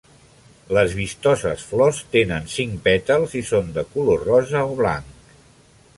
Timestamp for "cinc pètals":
2.55-3.37